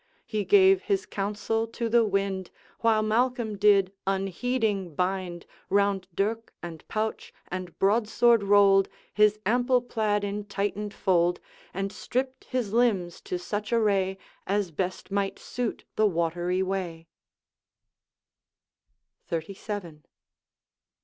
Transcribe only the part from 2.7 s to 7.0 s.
While Malcolm did, unheeding, bind, Round dirk and